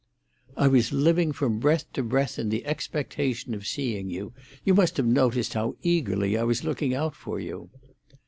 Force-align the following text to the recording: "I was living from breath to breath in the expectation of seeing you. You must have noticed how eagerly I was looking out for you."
"I 0.57 0.67
was 0.67 0.91
living 0.91 1.31
from 1.31 1.59
breath 1.59 1.85
to 1.93 2.01
breath 2.01 2.39
in 2.39 2.49
the 2.49 2.65
expectation 2.65 3.53
of 3.53 3.67
seeing 3.67 4.09
you. 4.09 4.33
You 4.65 4.73
must 4.73 4.97
have 4.97 5.05
noticed 5.05 5.53
how 5.53 5.75
eagerly 5.83 6.35
I 6.35 6.41
was 6.43 6.63
looking 6.63 6.95
out 6.95 7.13
for 7.13 7.39
you." 7.39 7.69